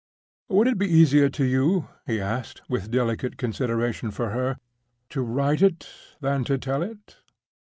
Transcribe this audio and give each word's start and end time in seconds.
"Would 0.49 0.65
it 0.67 0.79
be 0.79 0.87
easier 0.89 1.29
to 1.29 1.43
you," 1.45 1.87
he 2.07 2.19
asked, 2.19 2.63
with 2.67 2.89
delicate 2.89 3.37
consideration 3.37 4.09
for 4.09 4.31
her, 4.31 4.57
"to 5.11 5.21
write 5.21 5.61
it 5.61 5.87
than 6.21 6.43
to 6.45 6.57
tell 6.57 6.81
it?" 6.81 7.17